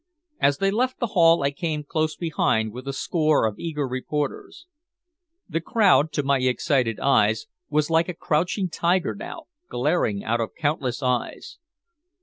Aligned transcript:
As 0.39 0.57
they 0.57 0.71
left 0.71 0.99
the 0.99 1.13
hall 1.13 1.43
I 1.43 1.51
came 1.51 1.83
close 1.83 2.15
behind 2.15 2.73
with 2.73 2.87
a 2.87 2.91
score 2.93 3.45
of 3.45 3.59
eager 3.59 3.87
reporters. 3.87 4.65
The 5.47 5.61
crowd, 5.61 6.11
to 6.13 6.23
my 6.23 6.39
excited 6.39 6.99
eyes, 6.99 7.45
was 7.69 7.91
like 7.91 8.09
a 8.09 8.15
crouching 8.15 8.67
tiger 8.67 9.13
now, 9.13 9.43
glaring 9.69 10.23
out 10.23 10.41
of 10.41 10.55
countless 10.59 11.03
eyes. 11.03 11.59